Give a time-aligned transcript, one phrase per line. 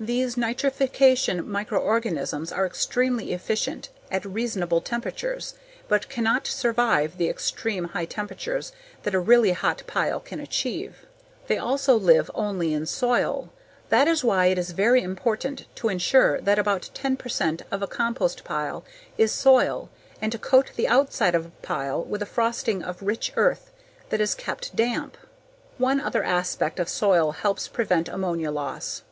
[0.00, 5.54] These nitrification microorganisms are extremely efficient at reasonable temperatures
[5.86, 8.72] but cannot survive the extreme high temperatures
[9.04, 11.06] that a really hot pile can achieve.
[11.46, 13.52] They also live only in soil.
[13.88, 17.86] That is why it is very important to ensure that about 10 percent of a
[17.86, 18.84] compost pile
[19.16, 19.90] is soil
[20.20, 23.70] and to coat the outside of a pile with a frosting of rich earth
[24.10, 25.16] that is kept damp.
[25.78, 29.02] One other aspect of soil helps prevent ammonia loss.